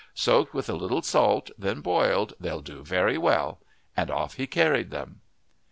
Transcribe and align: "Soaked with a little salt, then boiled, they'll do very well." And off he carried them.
"Soaked 0.15 0.51
with 0.55 0.67
a 0.67 0.73
little 0.73 1.03
salt, 1.03 1.51
then 1.59 1.81
boiled, 1.81 2.33
they'll 2.39 2.63
do 2.63 2.83
very 2.83 3.19
well." 3.19 3.59
And 3.95 4.09
off 4.09 4.33
he 4.33 4.47
carried 4.47 4.89
them. 4.89 5.21